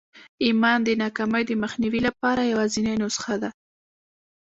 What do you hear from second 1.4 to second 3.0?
د مخنیوي لپاره یوازېنۍ